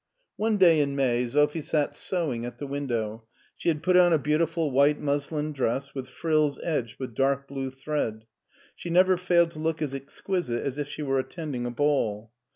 [0.35, 4.17] One day in May, Sophie sat sewing at the window; she had put on a
[4.17, 8.25] beautiful white muslin dress with frills edged with dark blue thread.
[8.75, 12.31] She never failed to look as exquisite as if she were attending a ball.